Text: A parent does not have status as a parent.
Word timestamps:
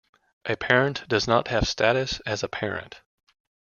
A 0.45 0.55
parent 0.57 1.07
does 1.07 1.27
not 1.27 1.49
have 1.49 1.67
status 1.67 2.21
as 2.21 2.41
a 2.41 2.47
parent. 2.47 2.99